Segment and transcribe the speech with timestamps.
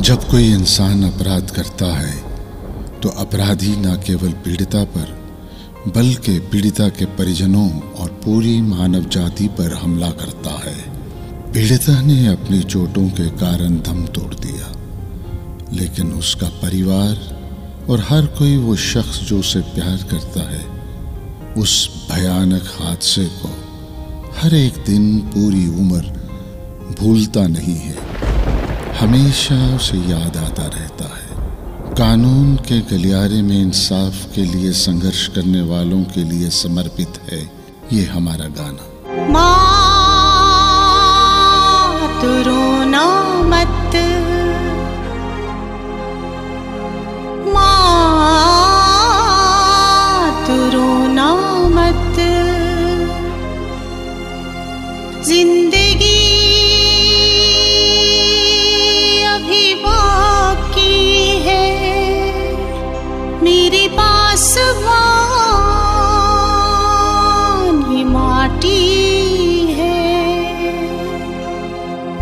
[0.00, 2.12] जब कोई इंसान अपराध करता है
[3.00, 5.08] तो अपराधी न केवल पीड़िता पर,
[5.88, 10.74] बल्कि पीड़िता के परिजनों और पूरी मानव जाति पर हमला करता है।
[11.52, 14.72] पीड़िता ने अपनी चोटों के कारण दम तोड़ दिया,
[15.72, 20.64] लेकिन उसका परिवार और हर कोई वो शख्स जो उसे प्यार करता है,
[21.54, 23.54] उस भयानक हादसे को
[24.38, 28.09] हर एक दिन पूरी उम्र भूलता नहीं है।
[29.00, 31.36] हमेशा उसे याद आता रहता है।
[31.94, 37.40] कानून के गलियारे में इंसाफ के लिए संघर्ष करने वालों के लिए समर्पित है
[37.92, 38.84] ये हमारा गाना।
[41.84, 42.24] मत
[51.76, 52.16] मत।
[55.26, 55.59] ज़िंदगी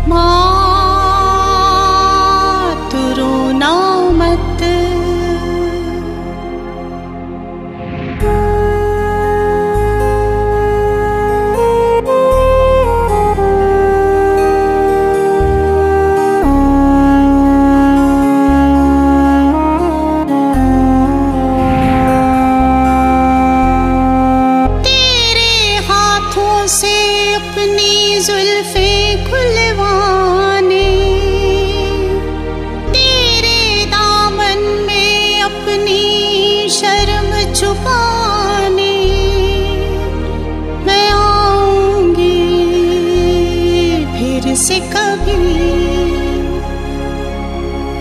[0.07, 0.48] से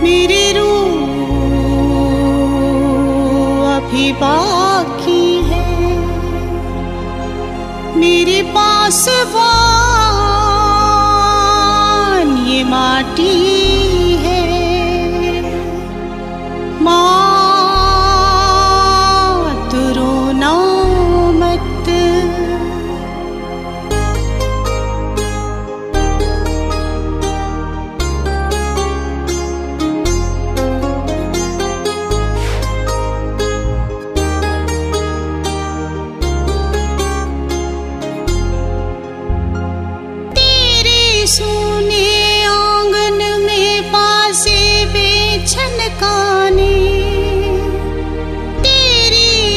[0.03, 0.79] मेरी रूह
[3.77, 5.67] अभी बाकी है।
[7.97, 9.25] मेरे पास ये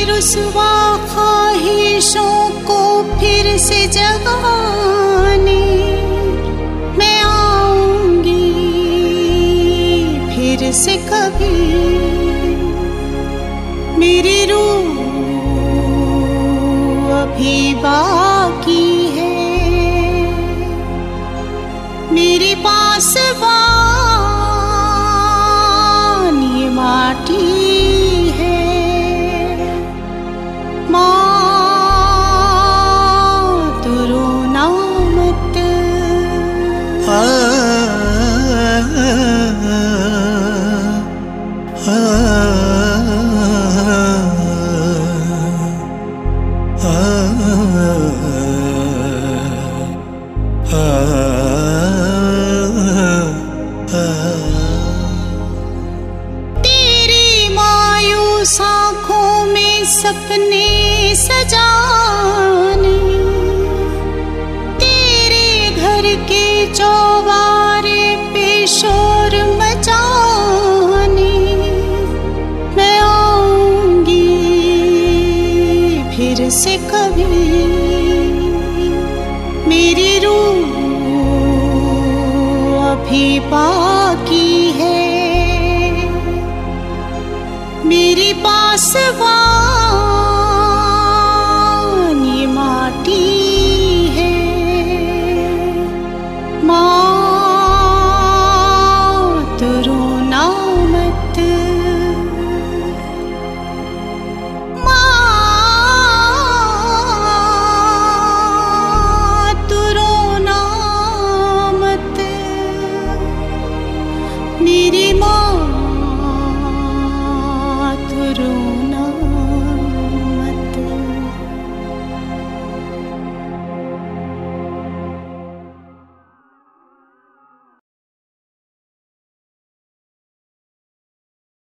[0.08, 5.66] रुसवा ख्वाहिशों को फिर से जगाने।
[6.98, 8.54] मैं आऊँगी
[10.36, 11.72] फिर से कभी।
[13.98, 14.72] मेरी रूह
[17.22, 18.11] अभी बाकी
[60.02, 63.00] सपने सजाने,
[64.80, 71.34] तेरे घर के चौबारे पे शोर मचाने,
[72.78, 74.26] मैं आऊँगी
[76.16, 77.30] फिर से कभी।
[79.70, 80.72] मेरी रूह
[82.92, 85.00] अभी बाकी है।
[87.86, 89.41] मेरी पास वा